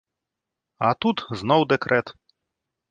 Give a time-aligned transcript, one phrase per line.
[0.87, 2.07] А тут зноў дэкрэт.